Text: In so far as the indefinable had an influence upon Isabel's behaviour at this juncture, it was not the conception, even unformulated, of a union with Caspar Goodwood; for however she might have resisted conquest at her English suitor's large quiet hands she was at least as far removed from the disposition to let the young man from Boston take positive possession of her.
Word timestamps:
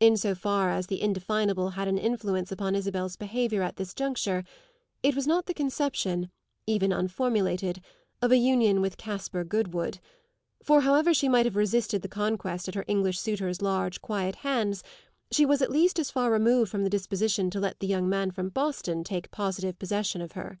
In 0.00 0.16
so 0.16 0.34
far 0.34 0.70
as 0.70 0.88
the 0.88 1.00
indefinable 1.00 1.70
had 1.78 1.86
an 1.86 1.96
influence 1.96 2.50
upon 2.50 2.74
Isabel's 2.74 3.14
behaviour 3.14 3.62
at 3.62 3.76
this 3.76 3.94
juncture, 3.94 4.42
it 5.04 5.14
was 5.14 5.24
not 5.24 5.46
the 5.46 5.54
conception, 5.54 6.32
even 6.66 6.90
unformulated, 6.92 7.80
of 8.20 8.32
a 8.32 8.38
union 8.38 8.80
with 8.80 8.96
Caspar 8.96 9.44
Goodwood; 9.44 10.00
for 10.64 10.80
however 10.80 11.14
she 11.14 11.28
might 11.28 11.46
have 11.46 11.54
resisted 11.54 12.04
conquest 12.10 12.66
at 12.66 12.74
her 12.74 12.84
English 12.88 13.20
suitor's 13.20 13.62
large 13.62 14.00
quiet 14.00 14.34
hands 14.42 14.82
she 15.30 15.46
was 15.46 15.62
at 15.62 15.70
least 15.70 16.00
as 16.00 16.10
far 16.10 16.32
removed 16.32 16.68
from 16.68 16.82
the 16.82 16.90
disposition 16.90 17.48
to 17.50 17.60
let 17.60 17.78
the 17.78 17.86
young 17.86 18.08
man 18.08 18.32
from 18.32 18.48
Boston 18.48 19.04
take 19.04 19.30
positive 19.30 19.78
possession 19.78 20.20
of 20.20 20.32
her. 20.32 20.58